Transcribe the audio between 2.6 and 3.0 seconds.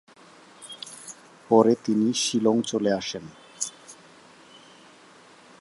চলে